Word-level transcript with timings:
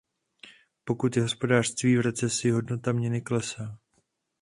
Pokud 0.83 1.15
je 1.15 1.21
hospodářství 1.21 1.97
v 1.97 2.01
recesi, 2.01 2.49
hodnota 2.51 2.91
měny 2.91 3.21
klesá. 3.21 3.79